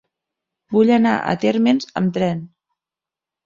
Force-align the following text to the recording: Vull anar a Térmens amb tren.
Vull 0.75 0.93
anar 0.95 1.11
a 1.33 1.37
Térmens 1.45 1.91
amb 2.05 2.19
tren. 2.19 2.45